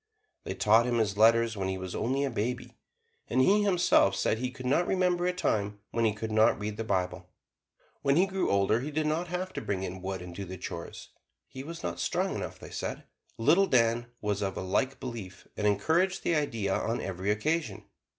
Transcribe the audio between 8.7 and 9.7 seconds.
he did not have to